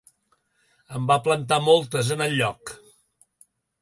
En 0.99 1.05
va 1.11 1.17
plantar 1.27 1.59
moltes 1.67 2.09
en 2.17 2.25
el 2.29 2.35
lloc. 2.41 2.77